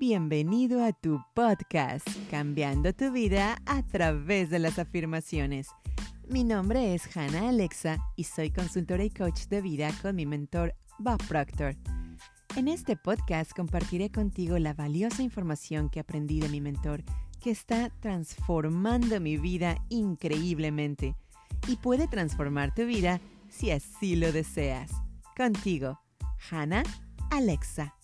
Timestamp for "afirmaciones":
4.78-5.68